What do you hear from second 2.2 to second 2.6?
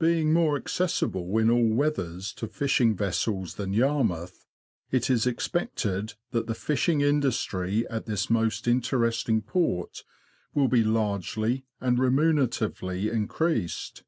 to